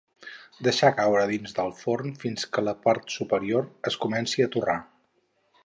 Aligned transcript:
Deixar 0.67 0.87
coure 1.01 1.25
dins 1.31 1.53
del 1.59 1.69
forn 1.81 2.15
fins 2.23 2.47
que 2.55 2.63
la 2.69 2.75
part 2.87 3.13
superior 3.17 3.69
es 3.91 3.99
comenci 4.07 4.47
a 4.47 4.49
torrar. 4.57 4.79